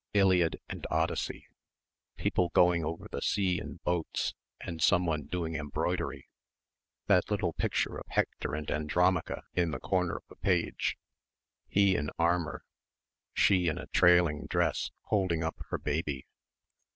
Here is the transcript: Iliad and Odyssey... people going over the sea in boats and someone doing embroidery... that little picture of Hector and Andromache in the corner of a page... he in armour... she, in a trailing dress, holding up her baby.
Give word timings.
Iliad 0.15 0.59
and 0.67 0.87
Odyssey... 0.89 1.47
people 2.17 2.49
going 2.55 2.83
over 2.83 3.07
the 3.07 3.21
sea 3.21 3.59
in 3.59 3.75
boats 3.83 4.33
and 4.59 4.81
someone 4.81 5.25
doing 5.27 5.55
embroidery... 5.55 6.27
that 7.05 7.29
little 7.29 7.53
picture 7.53 7.99
of 7.99 8.07
Hector 8.07 8.55
and 8.55 8.67
Andromache 8.71 9.43
in 9.53 9.69
the 9.69 9.79
corner 9.79 10.15
of 10.15 10.23
a 10.31 10.35
page... 10.37 10.97
he 11.67 11.95
in 11.95 12.09
armour... 12.17 12.65
she, 13.35 13.67
in 13.67 13.77
a 13.77 13.85
trailing 13.93 14.47
dress, 14.47 14.89
holding 15.03 15.43
up 15.43 15.57
her 15.69 15.77
baby. 15.77 16.25